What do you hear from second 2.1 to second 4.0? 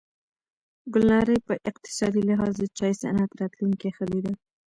لحاظ د چای صنعت راتلونکې